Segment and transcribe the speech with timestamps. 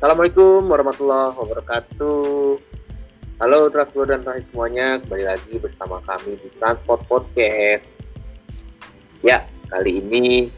[0.00, 2.56] Assalamualaikum warahmatullahi wabarakatuh.
[3.36, 7.84] Halo transport dan transit semuanya, kembali lagi bersama kami di Transport Podcast.
[9.20, 10.48] Ya, kali ini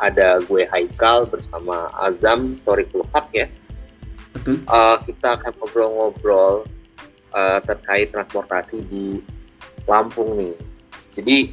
[0.00, 3.52] ada gue Haikal bersama Azam Torikul Haq ya.
[4.32, 4.64] Betul.
[4.64, 6.64] Uh, kita akan ngobrol-ngobrol
[7.36, 9.20] uh, terkait transportasi di
[9.84, 10.56] Lampung nih.
[11.20, 11.52] Jadi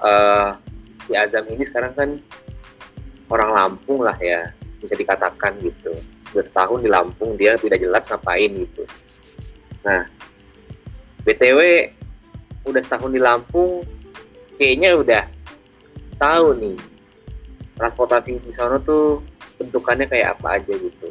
[0.00, 0.56] uh,
[1.04, 2.10] si Azam ini sekarang kan
[3.28, 4.48] orang Lampung lah ya,
[4.80, 5.92] bisa dikatakan gitu
[6.30, 8.82] bertahun di Lampung dia tidak jelas ngapain gitu.
[9.82, 10.06] Nah,
[11.26, 11.60] BTW
[12.66, 13.82] udah setahun di Lampung
[14.56, 15.24] kayaknya udah
[16.20, 16.76] tahu nih
[17.80, 19.24] transportasi di sana tuh
[19.56, 21.08] bentukannya kayak apa aja gitu.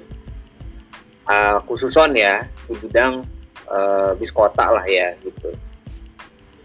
[1.29, 3.21] Uh, khususon ya di bidang
[3.69, 5.53] uh, bis kota lah ya gitu.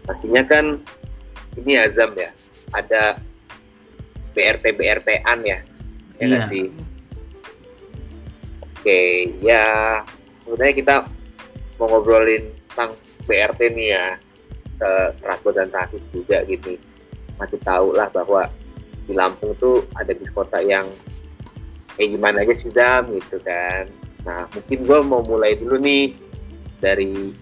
[0.05, 0.81] Pastinya kan
[1.57, 2.29] ini Azam ya,
[2.73, 3.17] ada
[4.35, 5.59] BRT BRT-an ya,
[6.19, 6.51] ya nggak Iya.
[6.51, 6.65] sih?
[8.85, 9.97] Oke, ya
[10.45, 10.95] sebenarnya kita
[11.81, 12.93] mau ngobrolin tentang
[13.25, 14.05] BRT nih ya
[15.25, 16.77] transport dan transit juga gitu.
[17.41, 18.45] Masih tahu lah bahwa
[19.09, 20.85] di Lampung tuh ada bis kota yang
[21.97, 23.89] kayak gimana aja sih Dam gitu kan.
[24.21, 26.13] Nah mungkin gue mau mulai dulu nih
[26.77, 27.33] dari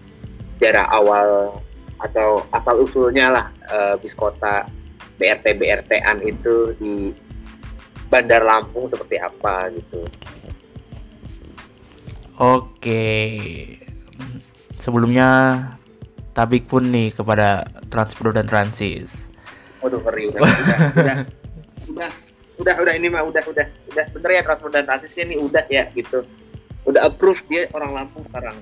[0.56, 1.60] sejarah awal
[2.00, 4.64] atau asal usulnya lah eh, bis kota
[5.20, 7.12] BRT BRT-an itu di
[8.08, 10.08] Bandar Lampung seperti apa gitu.
[12.38, 13.02] Oke.
[14.78, 15.28] Sebelumnya
[16.34, 19.30] tabik pun nih kepada Transpro dan Transis.
[19.80, 21.16] Waduh ngeri udah udah udah
[21.92, 22.10] udah
[22.58, 25.84] udah udah ini mah udah udah udah bener ya transport dan transisnya nih udah ya
[25.92, 26.24] gitu
[26.88, 28.56] udah approve dia orang Lampung sekarang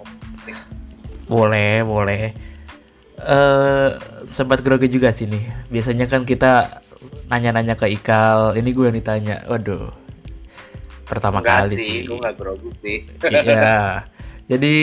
[1.30, 2.34] Boleh, boleh.
[3.22, 3.88] Eh,
[4.26, 5.70] sempat grogi juga sih nih.
[5.70, 6.82] Biasanya kan kita
[7.30, 9.46] nanya-nanya ke Ikal, ini gue yang ditanya.
[9.46, 10.02] Waduh.
[11.12, 12.00] Pertama enggak kali sih sih.
[12.08, 14.08] gue nggak grogi sih Iya.
[14.50, 14.77] Jadi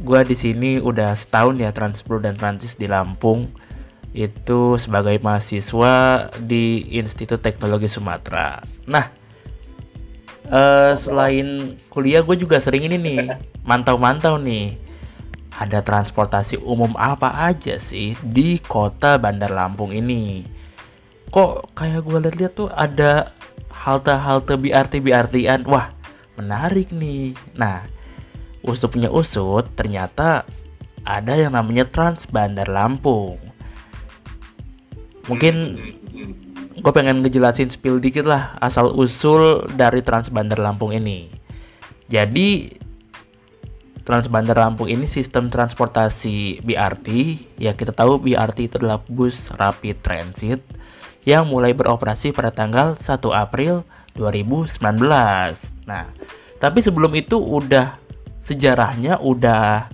[0.00, 3.52] gua di sini udah setahun ya Transpro dan Transis di Lampung
[4.14, 8.62] itu sebagai mahasiswa di Institut Teknologi Sumatera.
[8.86, 9.10] Nah,
[10.48, 13.18] eh, selain kuliah gue juga sering ini nih
[13.68, 14.78] mantau-mantau nih
[15.54, 20.46] ada transportasi umum apa aja sih di kota Bandar Lampung ini.
[21.30, 23.34] Kok kayak gue lihat-lihat tuh ada
[23.74, 25.66] halte-halte BRT BRT-an.
[25.66, 25.90] Wah,
[26.38, 27.34] menarik nih.
[27.58, 27.84] Nah,
[28.62, 30.46] usut punya usut, ternyata
[31.04, 33.36] ada yang namanya Trans Bandar Lampung.
[35.28, 35.54] Mungkin
[36.74, 41.28] gue pengen ngejelasin spill dikit lah asal usul dari Trans Bandar Lampung ini.
[42.08, 42.68] Jadi
[44.04, 47.08] Trans Bandar Lampung ini sistem transportasi BRT.
[47.56, 50.60] Ya kita tahu BRT itu adalah bus rapid transit
[51.24, 53.80] yang mulai beroperasi pada tanggal 1 April
[54.12, 54.76] 2019.
[55.88, 56.04] Nah,
[56.60, 57.96] tapi sebelum itu udah
[58.44, 59.88] sejarahnya udah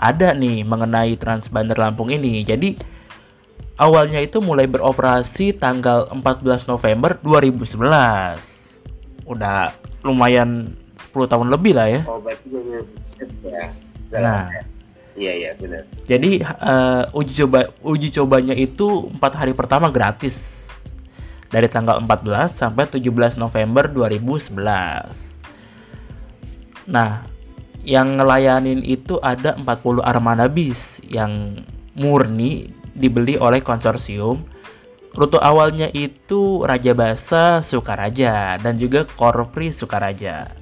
[0.00, 2.40] ada nih mengenai Trans Bandar Lampung ini.
[2.48, 2.80] Jadi
[3.76, 7.76] awalnya itu mulai beroperasi tanggal 14 November 2011.
[9.28, 10.72] Udah lumayan
[11.16, 12.00] 10 tahun lebih lah ya.
[12.04, 12.48] oh berarti
[13.48, 13.72] ya
[14.06, 14.62] Nah, ya.
[15.16, 20.56] iya iya benar jadi eh, uji coba uji cobanya itu empat hari pertama gratis
[21.50, 25.38] dari tanggal 14 sampai 17 November 2011.
[26.90, 27.26] Nah,
[27.86, 31.62] yang ngelayanin itu ada 40 armada bis yang
[31.94, 34.42] murni dibeli oleh konsorsium.
[35.16, 40.52] Rute awalnya itu Raja Basa Sukaraja dan juga Korpri Sukaraja.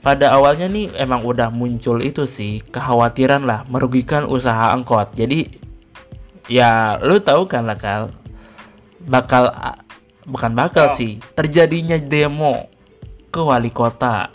[0.00, 5.12] Pada awalnya nih emang udah muncul itu sih kekhawatiran lah merugikan usaha angkot.
[5.12, 5.44] Jadi
[6.48, 8.08] ya lu tahu kan lah kal
[9.04, 9.52] bakal
[10.24, 10.96] bukan bakal Oh.
[10.96, 12.72] sih terjadinya demo
[13.28, 14.32] ke wali kota.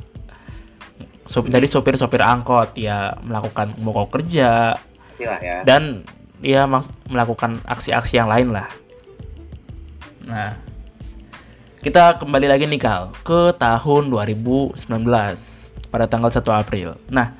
[1.25, 4.77] So, dari sopir-sopir angkot ya melakukan mogok kerja
[5.17, 6.05] ya dan
[6.45, 6.69] ya
[7.09, 8.69] melakukan aksi-aksi yang lain lah.
[10.29, 10.64] Nah,
[11.85, 14.73] kita kembali lagi nih Kal ke tahun 2019
[15.93, 16.97] pada tanggal 1 April.
[17.13, 17.37] Nah,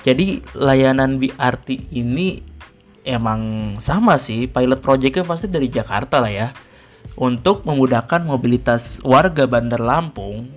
[0.00, 2.40] jadi layanan BRT ini
[3.04, 6.48] emang sama sih pilot projectnya pasti dari Jakarta lah ya
[7.20, 10.48] untuk memudahkan mobilitas warga Bandar Lampung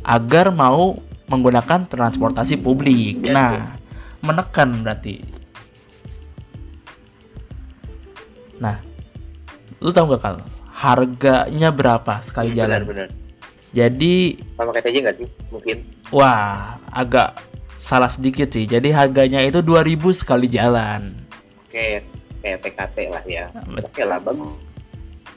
[0.00, 0.96] agar mau
[1.28, 3.20] menggunakan transportasi publik.
[3.20, 3.76] Nah,
[4.24, 5.20] menekan berarti.
[8.56, 8.80] Nah,
[9.84, 10.40] lu tahu nggak kal
[10.80, 12.80] harganya berapa sekali jalan?
[12.80, 13.08] benar benar
[13.70, 15.76] Jadi sama kayak aja nggak sih mungkin
[16.10, 17.38] Wah, agak
[17.78, 18.66] salah sedikit sih.
[18.66, 21.14] Jadi harganya itu 2000 sekali jalan.
[21.70, 22.02] kayak
[22.42, 24.50] kayak TKT lah ya Bet- oke lah bagus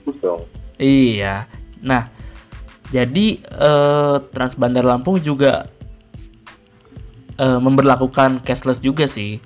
[0.01, 0.41] bagus dong
[0.75, 1.45] Iya.
[1.79, 2.09] Nah,
[2.89, 5.65] Jadi uh, Trans Bandar Lampung juga
[7.37, 9.37] uh, memberlakukan cashless juga sih.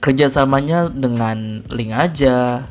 [0.00, 2.64] Kerjasamanya dengan link aja,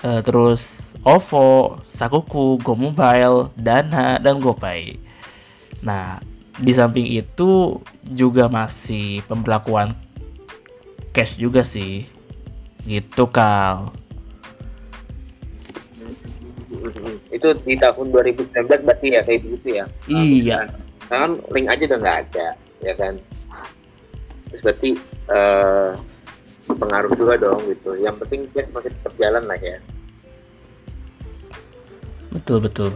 [0.00, 4.96] uh, terus OVO, Sakuku, Go Mobile, Dana, dan GoPay.
[5.84, 6.16] Nah,
[6.56, 7.76] di samping itu
[8.08, 9.92] juga masih pemberlakuan
[11.12, 12.08] cash juga sih.
[12.88, 13.92] Gitu, Kal.
[17.28, 19.84] Itu di tahun 2019 berarti ya kayak begitu ya?
[20.08, 20.58] Iya.
[20.64, 20.68] Nah,
[21.12, 22.48] kan link aja udah nggak ada,
[22.80, 23.14] ya kan?
[24.48, 24.90] Terus berarti
[25.28, 25.92] uh,
[26.64, 27.92] pengaruh juga dong gitu.
[28.00, 29.76] Yang penting cash masih tetap jalan lah ya.
[32.34, 32.90] Betul betul.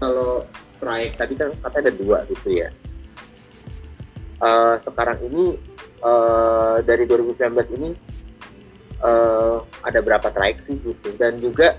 [0.00, 0.48] Kalau
[0.80, 2.72] proyek tadi kan kata ada dua gitu ya.
[4.42, 5.54] Uh, sekarang ini
[6.02, 7.94] uh, dari 2019 ini
[9.02, 11.78] uh, ada berapa trayek sih gitu dan juga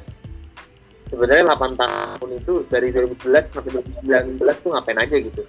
[1.12, 5.44] sebenarnya 8 tahun itu dari 2011 sampai 2019 tuh ngapain aja gitu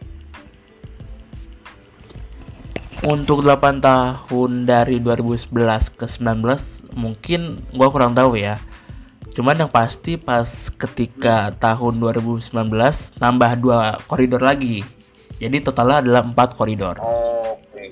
[3.04, 8.56] untuk 8 tahun dari 2011 ke 19 mungkin gua kurang tahu ya
[9.34, 12.54] Cuman yang pasti pas ketika tahun 2019
[13.18, 14.86] nambah dua koridor lagi.
[15.42, 17.02] Jadi totalnya adalah empat koridor.
[17.02, 17.74] Oh, Oke.
[17.74, 17.88] Okay.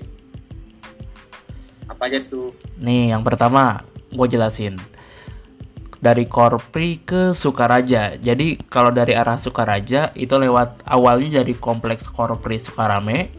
[1.91, 2.55] Apa aja tuh?
[2.79, 3.83] Nih, yang pertama
[4.15, 4.79] gue jelasin.
[5.99, 8.15] Dari Korpri ke Sukaraja.
[8.19, 13.35] Jadi kalau dari arah Sukaraja itu lewat awalnya dari kompleks Korpri Sukarame.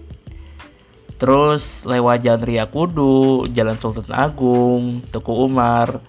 [1.16, 6.04] Terus lewat Jalan Ria Kudu, Jalan Sultan Agung, Tuku Umar,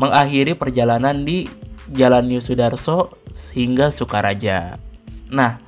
[0.00, 1.44] mengakhiri perjalanan di
[1.92, 3.12] Jalan Yusudarso
[3.52, 4.80] hingga Sukaraja.
[5.28, 5.60] Nah,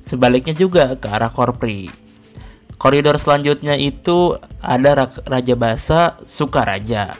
[0.00, 1.92] sebaliknya juga ke arah Korpri.
[2.80, 7.12] Koridor selanjutnya itu ada Raja Basa Sukaraja.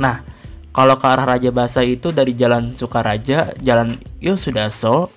[0.00, 0.24] Nah,
[0.72, 5.12] kalau ke arah Raja Basa itu dari Jalan Sukaraja, Jalan Yusudarso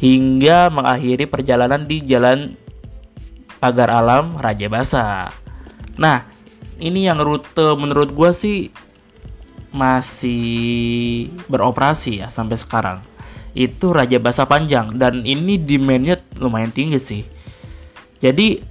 [0.00, 2.58] hingga mengakhiri perjalanan di Jalan
[3.62, 5.28] Pagar Alam Raja Basa.
[6.00, 6.24] Nah,
[6.80, 8.58] ini yang rute menurut gue sih
[9.70, 12.98] masih beroperasi ya sampai sekarang.
[13.54, 17.22] Itu Raja Basa Panjang dan ini demandnya lumayan tinggi sih.
[18.22, 18.62] Jadi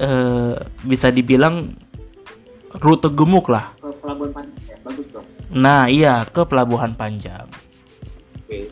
[0.00, 1.74] eh, bisa dibilang
[2.82, 3.74] rute gemuk lah.
[3.78, 5.26] Ke Pelabuhan Panjang ya bagus dong.
[5.54, 7.46] Nah iya ke Pelabuhan Panjang.
[8.46, 8.70] Okay.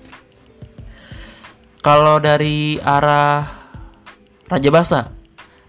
[1.82, 3.50] kalau dari arah
[4.46, 5.10] Raja Basa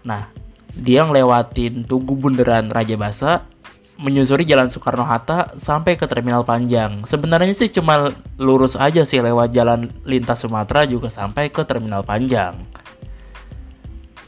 [0.06, 0.30] nah
[0.78, 3.42] dia ngelewatin Tugu Bundaran Raja Basa
[3.96, 7.08] menyusuri Jalan Soekarno-Hatta sampai ke Terminal Panjang.
[7.08, 12.60] Sebenarnya sih cuma lurus aja sih lewat jalan lintas Sumatera juga sampai ke Terminal Panjang.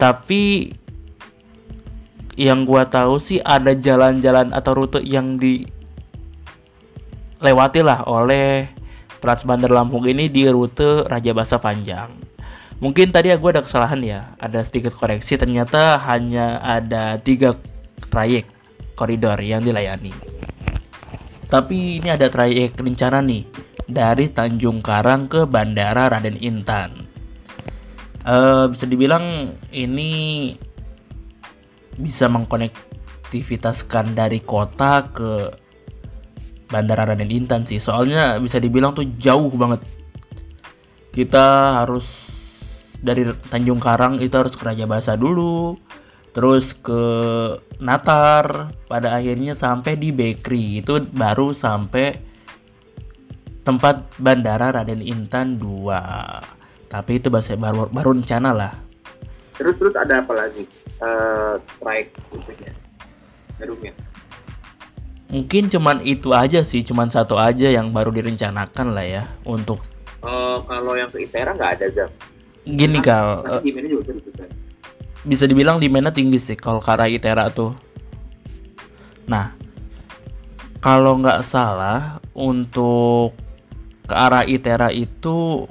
[0.01, 0.73] Tapi
[2.39, 5.81] yang gua tahu sih ada jalan-jalan atau rute yang dilewati
[7.85, 8.73] lah oleh
[9.19, 12.09] Trans Bandar Lampung ini di rute Raja Basa Panjang.
[12.79, 15.35] Mungkin tadi gue ada kesalahan ya, ada sedikit koreksi.
[15.35, 17.59] Ternyata hanya ada tiga
[18.07, 18.47] trayek
[18.99, 20.11] koridor yang dilayani.
[21.47, 23.47] Tapi ini ada trayek rencana nih
[23.87, 27.07] dari Tanjung Karang ke Bandara Raden Intan.
[28.27, 30.53] Uh, bisa dibilang ini
[31.97, 35.49] bisa mengkonektivitaskan dari kota ke
[36.69, 37.81] Bandara Raden Intan sih.
[37.81, 39.81] Soalnya bisa dibilang tuh jauh banget.
[41.17, 42.29] Kita harus
[43.01, 45.81] dari Tanjung Karang itu harus ke Raja Basa dulu,
[46.39, 47.03] terus ke
[47.83, 50.87] Natar pada akhirnya sampai di bakery.
[50.87, 52.15] Itu baru sampai
[53.67, 58.73] tempat bandara Raden Intan 2 tapi itu bahasa baru baru rencana lah.
[59.59, 60.63] Terus terus ada apa lagi?
[61.03, 61.59] Uh,
[65.29, 69.83] mungkin cuman itu aja sih cuman satu aja yang baru direncanakan lah ya untuk
[70.25, 72.09] uh, kalau yang ke Itera nggak ada jam
[72.65, 73.61] gini kal uh,
[75.27, 77.75] bisa dibilang demandnya tinggi sih kalau ke arah Itera tuh.
[79.27, 79.51] Nah,
[80.79, 83.35] kalau nggak salah untuk
[84.07, 85.67] ke arah Itera itu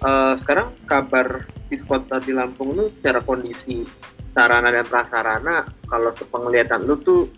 [0.00, 1.46] uh, sekarang kabar
[1.80, 3.86] kota di Lampung itu secara kondisi
[4.32, 7.28] sarana dan prasarana kalau sepenglihatan lu tuh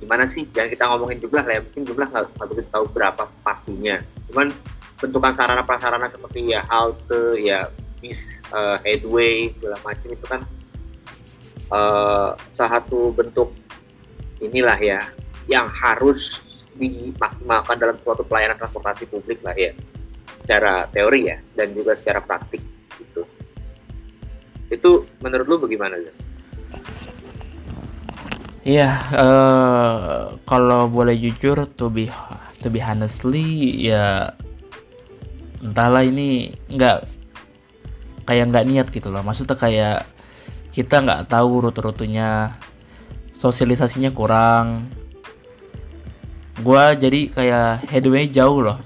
[0.00, 0.44] gimana sih?
[0.52, 1.60] Jangan kita ngomongin jumlah lah ya.
[1.64, 3.96] Mungkin jumlah nggak begitu tahu berapa pastinya.
[4.30, 4.52] Cuman
[4.96, 7.68] bentukan sarana prasarana seperti ya halte ya
[8.00, 10.40] bis uh, headway segala macam itu kan
[11.72, 13.52] uh, salah satu bentuk
[14.40, 15.00] inilah ya
[15.48, 16.44] yang harus
[16.76, 19.72] dimaksimalkan dalam suatu pelayanan transportasi publik lah ya.
[20.44, 22.62] Secara teori ya dan juga secara praktik
[23.00, 23.26] gitu.
[24.70, 26.12] Itu menurut lu bagaimana ya?
[28.66, 32.10] Iya, uh, kalau boleh jujur, to be
[32.58, 34.34] to be honestly, ya
[35.62, 37.06] entahlah ini nggak
[38.26, 39.22] kayak nggak niat gitu loh.
[39.22, 40.02] Maksudnya kayak
[40.74, 42.58] kita nggak tahu rute-rutenya,
[43.38, 44.90] sosialisasinya kurang.
[46.58, 48.82] Gua jadi kayak headway jauh loh.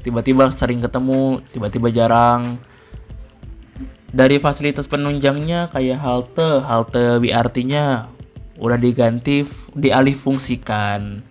[0.00, 2.56] Tiba-tiba sering ketemu, tiba-tiba jarang.
[4.08, 8.16] Dari fasilitas penunjangnya kayak halte, halte BRT-nya
[8.58, 11.22] udah diganti dialih fungsikan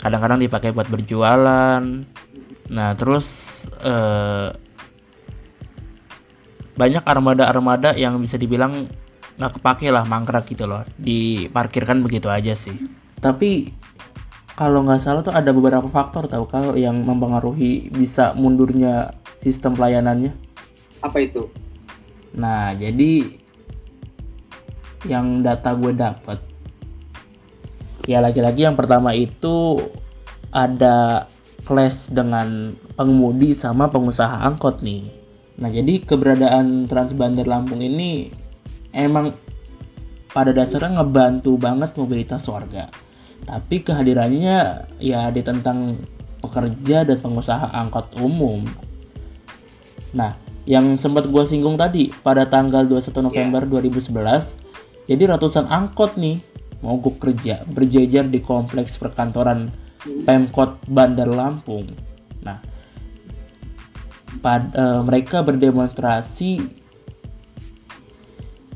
[0.00, 1.82] kadang-kadang dipakai buat berjualan.
[2.70, 3.26] Nah terus
[3.80, 4.48] eh,
[6.76, 8.86] banyak armada-armada yang bisa dibilang
[9.36, 10.84] nggak kepake lah mangkrak gitu loh.
[11.00, 12.76] Diparkirkan begitu aja sih.
[13.18, 13.72] Tapi
[14.56, 20.32] kalau nggak salah tuh ada beberapa faktor tahu kalau yang mempengaruhi bisa mundurnya sistem pelayanannya.
[21.04, 21.48] Apa itu?
[22.36, 23.40] Nah jadi
[25.06, 26.38] yang data gue dapat
[28.06, 29.82] ya lagi-lagi yang pertama itu
[30.54, 31.26] ada
[31.66, 35.10] clash dengan pengemudi sama pengusaha angkot nih.
[35.58, 38.30] Nah jadi keberadaan Transbandar Lampung ini
[38.94, 39.34] emang
[40.30, 42.88] pada dasarnya ngebantu banget mobilitas warga.
[43.42, 45.98] Tapi kehadirannya ya ditentang
[46.40, 48.62] pekerja dan pengusaha angkot umum.
[50.14, 53.90] Nah yang sempat gue singgung tadi pada tanggal 21 November yeah.
[53.90, 54.65] 2011
[55.06, 56.42] jadi ratusan angkot nih
[56.82, 59.70] mogok kerja berjejer di kompleks perkantoran
[60.06, 61.90] Pemkot Bandar Lampung.
[62.46, 62.62] Nah,
[64.38, 66.62] pad, uh, mereka berdemonstrasi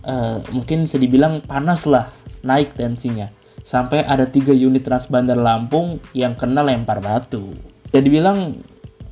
[0.03, 2.11] uh, mungkin bisa dibilang panas lah
[2.43, 3.31] naik tensinya
[3.63, 7.55] sampai ada tiga unit Trans Bandar Lampung yang kena lempar batu.
[7.95, 8.59] Jadi bilang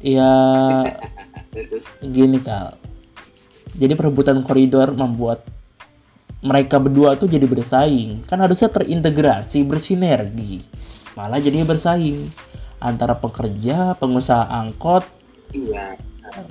[0.02, 0.30] ya
[2.14, 2.74] gini kal.
[3.78, 5.46] Jadi perebutan koridor membuat
[6.38, 8.26] mereka berdua tuh jadi bersaing.
[8.26, 10.62] Kan harusnya terintegrasi bersinergi.
[11.18, 12.30] Malah jadinya bersaing
[12.78, 15.02] antara pekerja pengusaha angkot.
[15.50, 15.98] Iya.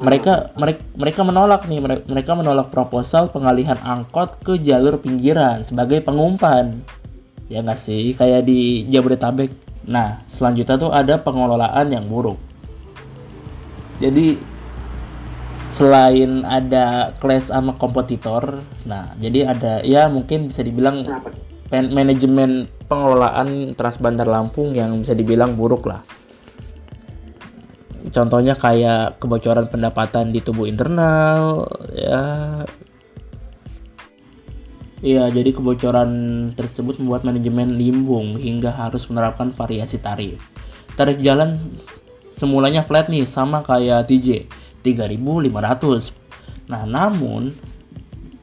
[0.02, 6.84] Mereka mereka mereka menolak nih mereka menolak proposal pengalihan angkot ke jalur pinggiran sebagai pengumpan.
[7.48, 8.12] Ya nggak sih?
[8.18, 9.54] Kayak di Jabodetabek.
[9.88, 12.36] Nah selanjutnya tuh ada pengelolaan yang buruk.
[14.04, 14.57] Jadi
[15.78, 21.06] selain ada clash sama kompetitor nah jadi ada ya mungkin bisa dibilang
[21.72, 26.02] manajemen pengelolaan Transbandar Lampung yang bisa dibilang buruk lah.
[28.08, 32.24] Contohnya kayak kebocoran pendapatan di tubuh internal ya.
[34.98, 36.10] Iya, jadi kebocoran
[36.58, 40.42] tersebut membuat manajemen limbung hingga harus menerapkan variasi tarif.
[40.98, 41.62] Tarif jalan
[42.32, 44.50] semulanya flat nih, sama kayak TJ
[44.88, 46.72] 3.500.
[46.72, 47.52] Nah, namun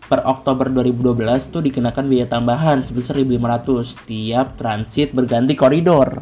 [0.04, 6.20] per Oktober 2012 tuh dikenakan biaya tambahan sebesar 1.500 tiap transit berganti koridor.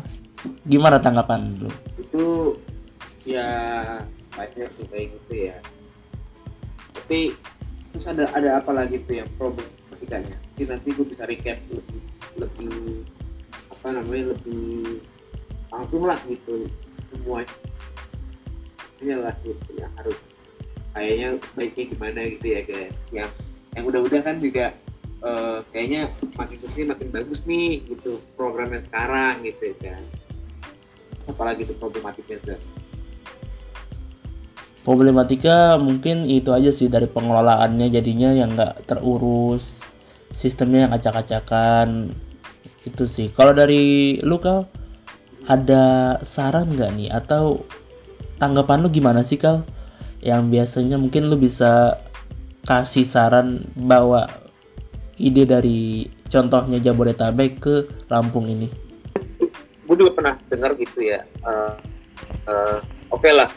[0.63, 1.71] Gimana tanggapan lu?
[1.99, 2.57] Itu
[3.27, 3.47] ya
[4.35, 5.57] banyak sih kayak gitu ya.
[6.95, 7.35] Tapi
[7.91, 10.39] terus ada ada apa lagi tuh yang problematikanya?
[10.55, 12.03] Jadi nanti gue bisa recap lebih
[12.39, 13.03] lebih
[13.71, 15.03] apa namanya lebih
[15.75, 16.71] langsung lah gitu
[17.11, 17.51] semuanya
[19.19, 20.19] lah gitu yang harus
[20.93, 23.31] kayaknya baiknya gimana gitu ya kayak yang
[23.73, 24.77] yang udah-udah kan juga
[25.25, 30.03] uh, kayaknya makin ke sini makin bagus nih gitu programnya sekarang gitu ya kan.
[31.27, 32.61] Apalagi itu problematiknya tuh
[34.83, 39.95] problematika mungkin itu aja sih dari pengelolaannya jadinya yang nggak terurus
[40.35, 42.11] sistemnya yang acak-acakan
[42.83, 43.31] itu sih.
[43.31, 44.67] Kalau dari lu kal
[45.47, 47.09] ada saran nggak nih?
[47.15, 47.63] Atau
[48.43, 49.63] tanggapan lu gimana sih Kal?
[50.19, 52.03] Yang biasanya mungkin lu bisa
[52.67, 54.27] kasih saran bawa
[55.15, 57.75] ide dari contohnya Jabodetabek ke
[58.11, 58.67] Lampung ini.
[59.87, 61.23] Gue juga pernah dengar gitu ya.
[61.47, 61.79] Uh,
[62.51, 62.79] uh,
[63.15, 63.51] Oke okay lah.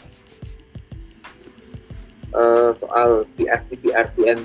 [2.30, 4.38] Uh, soal PRT PRTN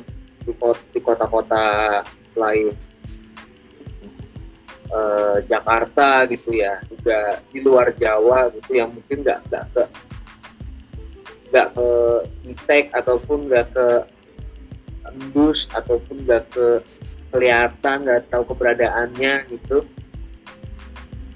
[0.89, 2.01] di kota-kota
[2.33, 2.73] selain
[4.89, 9.65] uh, Jakarta gitu ya juga di luar Jawa gitu yang mungkin nggak nggak
[11.51, 11.89] nggak ke
[12.47, 13.87] detect ataupun nggak ke
[15.11, 16.79] endus ataupun nggak ke
[17.31, 19.83] kelihatan nggak tahu keberadaannya gitu.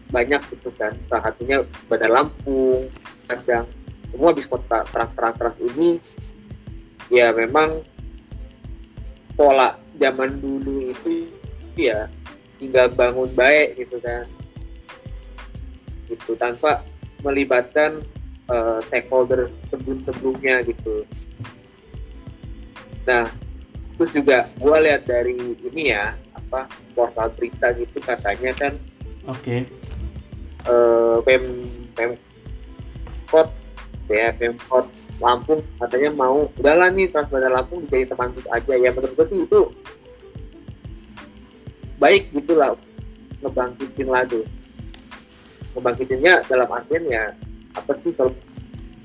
[0.10, 0.96] Banyak gitu kan.
[1.12, 2.88] Salah satunya Bandar Lampung
[3.28, 3.68] Padang.
[4.16, 6.00] Semua bis kota trans trans trans ini
[7.12, 7.84] ya memang
[9.36, 11.28] pola zaman dulu itu
[11.76, 12.08] ya
[12.56, 14.24] tinggal bangun baik gitu kan.
[16.08, 16.80] Gitu tanpa
[17.20, 18.00] melibatkan
[18.50, 21.06] uh, stakeholder sebelum-sebelumnya gitu.
[23.06, 23.30] Nah
[23.96, 28.74] terus juga gue lihat dari ini ya apa portal berita gitu katanya kan.
[29.26, 29.42] Oke.
[29.42, 29.60] Okay.
[30.70, 31.44] uh, pem
[31.96, 33.50] pemkot
[34.12, 34.86] ya pemkot
[35.16, 38.74] Lampung katanya mau udahlah nih Transbandar Lampung jadi teman aja.
[38.76, 39.62] Ya menurut gue sih itu
[41.96, 42.76] baik gitulah
[43.40, 44.44] ngebangkitin lagi.
[45.72, 47.32] Ngebangkitinnya dalam artian ya
[47.76, 48.34] apa sih kalau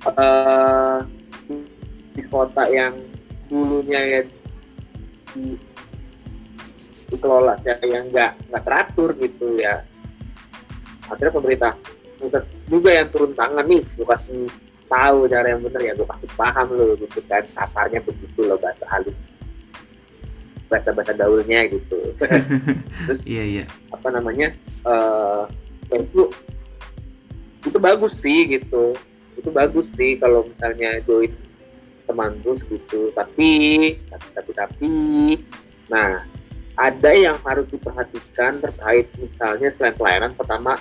[0.06, 0.98] uh,
[2.14, 2.94] di kota yang
[3.50, 4.20] dulunya ya
[5.34, 5.58] di,
[7.10, 9.82] dikelola ya yang nggak nggak teratur gitu ya.
[11.10, 11.72] Akhirnya pemerintah
[12.20, 14.46] pusat juga yang turun tangan nih gue kasih
[14.86, 18.84] tahu cara yang benar ya gue kasih paham lo gitu kan kasarnya begitu loh bahasa
[18.92, 19.16] halus
[20.70, 21.98] bahasa bahasa daulnya gitu.
[23.10, 23.64] Terus iya iya.
[23.90, 24.54] apa namanya
[24.86, 25.50] uh,
[25.90, 26.22] itu itu
[27.80, 28.94] bagus sih gitu.
[29.34, 31.32] Itu bagus sih kalau misalnya join
[32.04, 33.50] teman bus gitu tapi
[34.06, 34.92] tapi tapi tapi.
[35.88, 36.22] Nah
[36.80, 40.80] ada yang harus diperhatikan terkait misalnya selain pelayanan pertama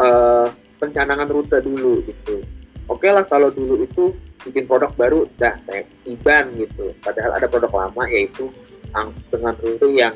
[0.00, 0.48] uh,
[0.80, 2.42] pencanangan rute dulu gitu.
[2.86, 4.14] Oke okay lah kalau dulu itu
[4.46, 6.94] bikin produk baru dah kayak Iban gitu.
[7.02, 8.50] Padahal ada produk lama yaitu
[9.28, 10.14] dengan rute yang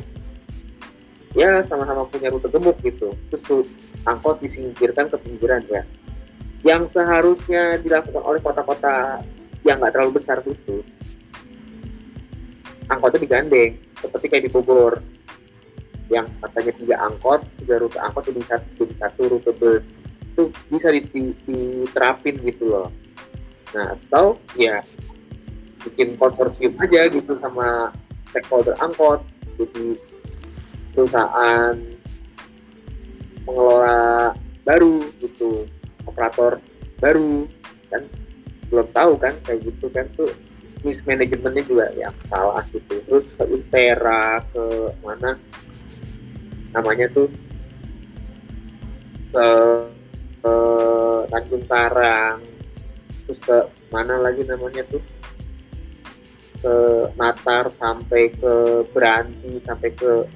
[1.35, 3.13] ya sama-sama punya rute gemuk gitu.
[3.31, 3.67] Terus
[4.05, 5.83] angkot disingkirkan ke pinggiran ya.
[6.61, 9.25] Yang seharusnya dilakukan oleh kota-kota
[9.65, 10.81] yang nggak terlalu besar itu
[12.89, 15.01] angkotnya digandeng seperti kayak di Bogor.
[16.11, 19.87] Yang katanya tiga angkot tiga rute angkot jadi satu jadi satu rute bus
[20.31, 22.89] itu bisa diterapin gitu loh.
[23.73, 24.83] Nah atau ya
[25.87, 27.95] bikin konsorsium aja gitu sama
[28.31, 29.23] stakeholder angkot
[29.57, 29.97] jadi
[30.93, 31.75] perusahaan
[33.51, 34.31] pengelola
[34.63, 35.67] baru gitu
[36.07, 36.63] operator
[37.03, 37.51] baru
[37.91, 38.07] kan?
[38.71, 40.31] Belum tahu kan kayak gitu kan tuh
[40.87, 43.03] mismanajemennya juga yang salah gitu.
[43.03, 44.65] Terus ke Intera ke
[45.03, 45.35] mana?
[46.71, 47.27] Namanya tuh
[49.35, 49.47] ke,
[50.39, 50.55] ke
[51.35, 52.39] Tanjung Karang.
[53.27, 53.57] Terus ke
[53.91, 55.03] mana lagi namanya tuh?
[56.63, 56.75] Ke
[57.19, 60.29] Natar sampai ke Beranti sampai ke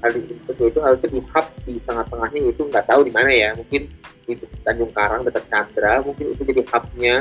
[0.00, 3.50] kali itu itu harusnya di hub di tengah-tengahnya itu nggak tahu di mana ya.
[3.52, 3.82] Mungkin
[4.24, 4.32] di
[4.64, 7.16] Tanjung Karang dekat Chandra mungkin itu jadi hubnya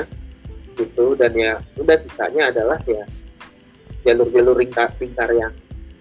[0.80, 1.06] gitu.
[1.20, 3.04] Dan ya udah sisanya adalah ya
[4.08, 5.52] jalur-jalur lingkar, lingkar yang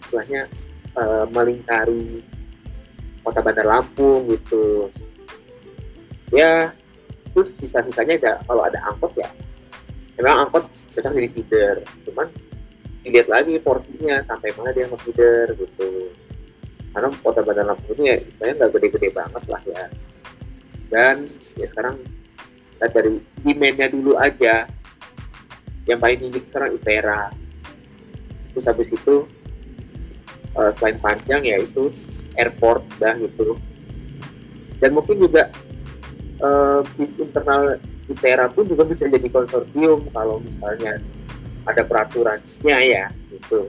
[0.06, 0.46] istilahnya
[0.94, 2.22] uh, melingkari
[3.26, 4.88] kota Bandar Lampung gitu.
[6.30, 6.70] Ya
[7.34, 9.28] terus sisa-sisanya ada kalau ada angkot ya
[10.18, 10.64] memang angkot
[10.94, 11.76] cocok jadi feeder.
[12.06, 12.26] Cuman
[13.02, 16.10] dilihat lagi porsinya sampai mana dia mau feeder gitu
[16.94, 19.84] karena kota Bandar Lampung ini ya saya nggak gede-gede banget lah ya.
[20.88, 21.16] Dan
[21.60, 21.96] ya sekarang
[22.76, 23.10] kita dari
[23.44, 24.66] demandnya dulu aja.
[25.88, 27.22] Yang paling tinggi sekarang ITERA
[28.58, 29.22] terus habis itu
[30.58, 31.94] uh, selain panjang ya itu
[32.34, 33.54] airport dah gitu
[34.82, 35.46] dan mungkin juga
[36.42, 37.78] uh, bis internal
[38.10, 40.98] ITERA pun juga bisa jadi konsorsium kalau misalnya
[41.68, 43.68] ada peraturannya ya gitu.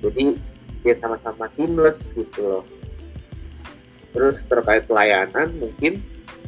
[0.00, 0.40] Jadi
[0.84, 2.64] dia sama-sama seamless gitu loh.
[4.12, 6.04] Terus terkait pelayanan mungkin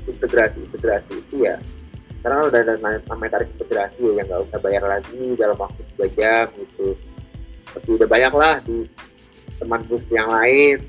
[0.07, 1.59] integrasi integrasi itu ya
[2.21, 2.75] sekarang udah ada
[3.07, 6.95] namanya tarif integrasi ya yang nggak usah bayar lagi dalam waktu dua jam gitu.
[7.71, 8.87] Tapi udah banyak lah di
[9.57, 10.85] teman bus yang lain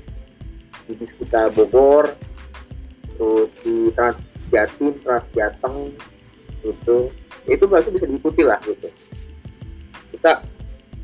[0.86, 2.12] di bis kita Bogor
[3.16, 4.18] terus di Trans
[4.50, 5.94] Jatim, Trans Jateng
[6.62, 7.10] gitu.
[7.48, 8.88] Itu berarti bisa diikuti lah gitu.
[10.14, 10.42] Kita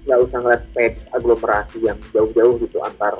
[0.04, 3.16] nggak usah ngeliat kayak aglomerasi yang jauh-jauh gitu antar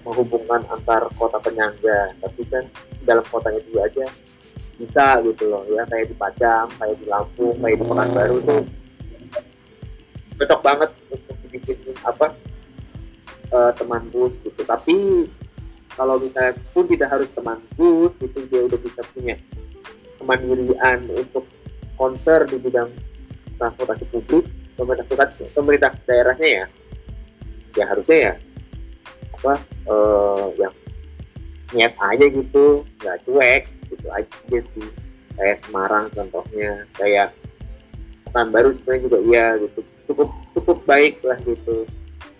[0.00, 2.16] menghubungkan antar kota penyangga.
[2.24, 2.64] Tapi kan
[3.04, 4.06] dalam kotanya juga aja
[4.80, 5.84] bisa gitu loh ya.
[5.88, 8.62] Kayak di Padang kayak di Lampung kayak di Pekanbaru tuh
[10.40, 12.26] cocok banget untuk dibikin apa
[13.52, 14.64] uh, teman bus gitu.
[14.64, 15.28] Tapi
[15.92, 19.36] kalau misalnya pun tidak harus teman bus gitu dia udah bisa punya
[20.16, 21.44] kemandirian untuk
[22.00, 22.88] konser di bidang
[23.60, 24.48] transportasi publik
[24.80, 26.66] pemerintah pemerintah daerahnya ya.
[27.76, 28.34] Ya harusnya ya
[29.40, 29.54] apa
[29.88, 30.74] uh, yang
[31.76, 33.62] niat aja gitu nggak cuek
[33.92, 34.88] gitu aja sih.
[35.36, 37.28] Kayak Semarang contohnya kayak
[38.32, 39.80] baru sebenarnya juga iya gitu.
[40.08, 41.84] Cukup cukup baik lah gitu.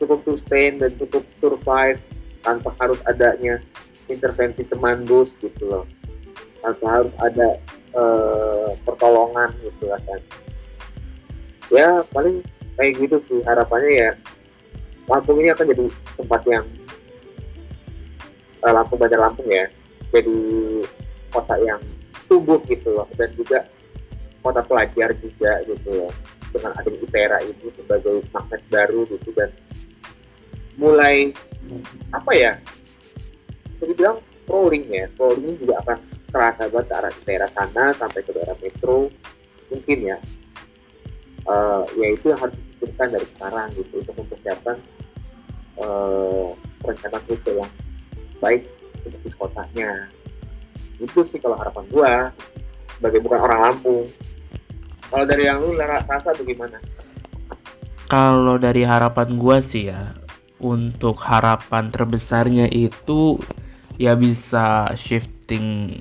[0.01, 2.01] Cukup sustain dan cukup survive
[2.41, 3.61] tanpa harus adanya
[4.09, 5.85] intervensi teman bus gitu loh.
[6.65, 7.49] Tanpa harus ada
[7.95, 10.21] uh, pertolongan gitu lah kan
[11.71, 12.43] ya paling
[12.77, 14.11] kayak gitu sih harapannya ya
[15.11, 15.85] Lampung ini akan jadi
[16.23, 16.65] tempat yang
[18.63, 19.67] uh, Lampung Bandar Lampung ya
[20.11, 20.39] jadi
[21.31, 21.81] kota yang
[22.27, 23.67] tumbuh gitu loh dan juga
[24.43, 26.13] kota pelajar juga gitu loh
[26.51, 29.51] dengan adanya ITERA ini sebagai magnet baru gitu dan
[30.75, 31.31] mulai
[32.11, 32.53] apa ya
[33.77, 35.99] bisa dibilang scrolling ya scrolling juga akan
[36.31, 39.11] terasa banget ke arah daerah sana sampai ke daerah metro
[39.71, 40.17] mungkin ya
[41.51, 44.77] uh, ya itu harus dipikirkan dari sekarang gitu untuk mempersiapkan
[45.83, 46.55] uh,
[46.87, 47.73] rencana rute yang
[48.39, 48.63] baik
[49.03, 50.07] untuk bis kotanya.
[51.03, 52.15] Itu sih kalau harapan gua
[52.95, 54.07] sebagai bukan orang Lampung.
[55.11, 56.79] Kalau dari yang lu rasa bagaimana
[58.11, 60.11] kalau dari harapan gua sih ya
[60.59, 63.39] untuk harapan terbesarnya itu
[64.03, 65.95] ya bisa shifting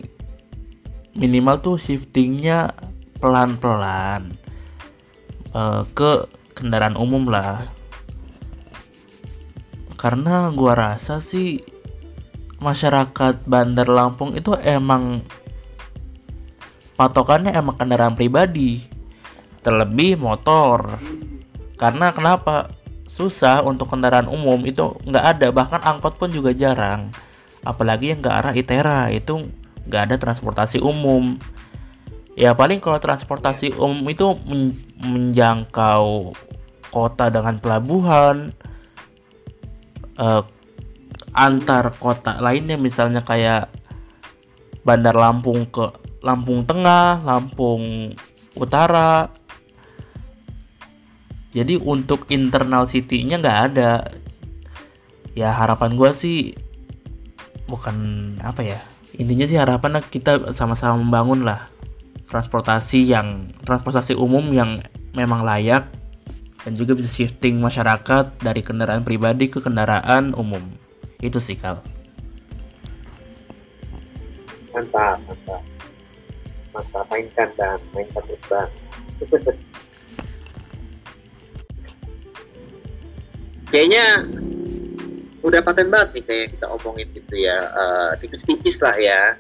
[1.14, 2.74] minimal tuh shiftingnya
[3.22, 4.34] pelan-pelan
[5.54, 7.64] uh, ke kendaraan umum lah.
[10.00, 11.60] Karena gua rasa sih
[12.60, 15.24] masyarakat Bandar Lampung itu emang
[17.00, 18.84] patokannya emang kendaraan pribadi
[19.64, 21.00] terlebih motor.
[21.80, 22.72] Karena kenapa?
[23.10, 27.10] Susah untuk kendaraan umum itu nggak ada bahkan angkot pun juga jarang.
[27.66, 29.50] Apalagi yang ke arah ITERA itu
[29.90, 31.42] nggak ada transportasi umum
[32.40, 34.72] ya paling kalau transportasi umum itu men
[35.04, 36.32] menjangkau
[36.88, 38.56] kota dengan pelabuhan
[40.16, 40.48] uh,
[41.36, 43.68] antar kota lainnya misalnya kayak
[44.88, 45.92] Bandar Lampung ke
[46.24, 48.16] Lampung Tengah, Lampung
[48.56, 49.32] Utara,
[51.50, 53.92] jadi untuk internal city-nya nggak ada.
[55.32, 56.40] Ya harapan gue sih
[57.70, 57.96] bukan
[58.42, 58.80] apa ya
[59.16, 61.70] intinya sih harapan kita sama-sama membangun lah
[62.30, 64.78] transportasi yang transportasi umum yang
[65.18, 65.90] memang layak
[66.62, 70.62] dan juga bisa shifting masyarakat dari kendaraan pribadi ke kendaraan umum.
[71.20, 71.82] Itu sih kal.
[74.70, 75.62] Mantap mantap.
[76.70, 78.70] Mantap mainkan dan mainkan terus bang.
[83.74, 84.26] Kayaknya
[85.46, 87.70] udah paten banget nih kayak kita omongin gitu ya.
[87.74, 89.38] Uh, tipis-tipis lah ya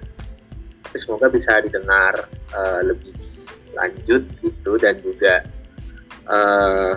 [0.97, 3.13] semoga bisa didengar uh, lebih
[3.73, 5.45] lanjut gitu dan juga
[6.25, 6.93] uh,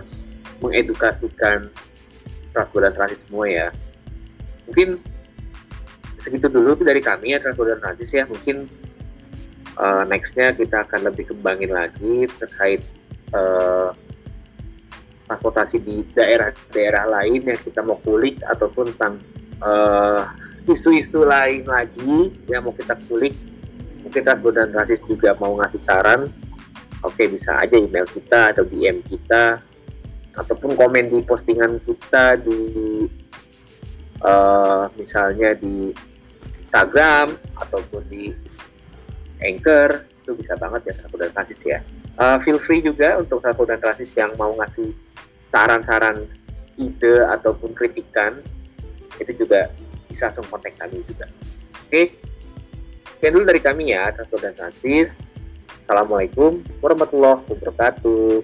[0.63, 1.69] mengedukasikan
[2.53, 3.69] transbulan transit semua ya.
[4.69, 5.01] Mungkin
[6.23, 8.25] segitu dulu dari kami ya transbulan transit ya.
[8.25, 8.71] Mungkin
[9.77, 12.81] uh, nextnya kita akan lebih kembangin lagi terkait
[13.35, 13.91] uh,
[15.27, 19.17] transportasi di daerah-daerah lain yang kita mau kulik ataupun tentang
[19.65, 20.29] uh,
[20.69, 23.35] isu-isu lain lagi yang mau kita kulik
[24.13, 26.29] mungkin Rasbo dan Rasis juga mau ngasih saran.
[27.01, 29.65] Oke bisa aja email kita atau DM kita
[30.37, 32.61] ataupun komen di postingan kita di
[34.21, 35.97] uh, misalnya di
[36.61, 38.37] Instagram ataupun di
[39.41, 40.05] Anchor.
[40.21, 41.81] Itu bisa banget ya Rasbo dan Rasis ya.
[42.21, 44.93] Uh, feel free juga untuk Rasbo dan Rasis yang mau ngasih
[45.49, 46.29] saran-saran
[46.77, 48.45] ide ataupun kritikan
[49.17, 49.73] itu juga
[50.05, 51.25] bisa langsung kontak kami juga.
[51.89, 52.13] Oke,
[53.23, 55.23] sekian dulu dari kami ya, Transport dan Transis.
[55.87, 58.43] Assalamualaikum warahmatullahi wabarakatuh.